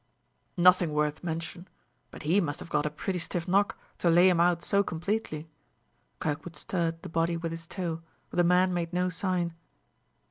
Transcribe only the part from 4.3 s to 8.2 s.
out so completely." Kirkwood stirred the body with his toe,